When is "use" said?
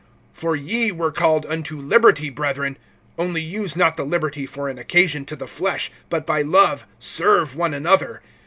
3.43-3.75